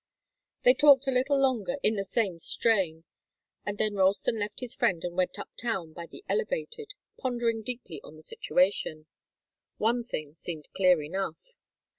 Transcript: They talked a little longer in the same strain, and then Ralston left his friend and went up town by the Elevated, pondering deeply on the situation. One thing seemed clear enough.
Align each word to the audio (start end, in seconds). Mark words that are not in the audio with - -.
They 0.63 0.73
talked 0.73 1.05
a 1.05 1.11
little 1.11 1.39
longer 1.39 1.75
in 1.83 1.93
the 1.95 2.03
same 2.03 2.39
strain, 2.39 3.03
and 3.67 3.77
then 3.77 3.93
Ralston 3.93 4.39
left 4.39 4.59
his 4.59 4.73
friend 4.73 5.03
and 5.03 5.15
went 5.15 5.37
up 5.37 5.51
town 5.61 5.93
by 5.93 6.07
the 6.07 6.25
Elevated, 6.27 6.95
pondering 7.19 7.61
deeply 7.61 8.01
on 8.03 8.15
the 8.15 8.23
situation. 8.23 9.05
One 9.77 10.03
thing 10.03 10.33
seemed 10.33 10.69
clear 10.75 11.03
enough. 11.03 11.55